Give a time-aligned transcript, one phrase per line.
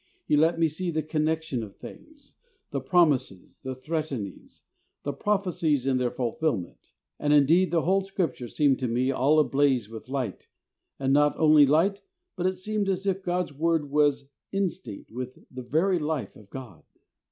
[0.25, 2.71] He let me see the connection of things, 60 THE soul winner's SECRET.
[2.71, 4.63] the promises, the threatenings,
[5.03, 9.89] the prophecies and their fulfillment; and indeed, the whole Scripture seemed to me all ablaze
[9.91, 10.47] with light,
[10.97, 12.01] and not only light,
[12.35, 16.81] but it seemed as if God's Word was instinct with the very life of God."